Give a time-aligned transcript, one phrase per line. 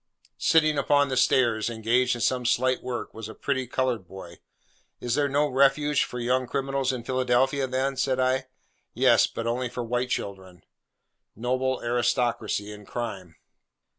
[0.39, 4.39] Sitting upon the stairs, engaged in some slight work, was a pretty coloured boy.
[4.99, 8.47] 'Is there no refuge for young criminals in Philadelphia, then?' said I.
[8.95, 10.63] 'Yes, but only for white children.'
[11.35, 13.35] Noble aristocracy in crime!